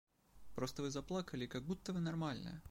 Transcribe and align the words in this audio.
Просто 0.55 0.81
Вы 0.81 0.89
заплакали 0.89 1.43
и 1.45 1.47
как 1.47 1.63
будто 1.63 1.93
Вы 1.93 1.99
нормальная. 1.99 2.59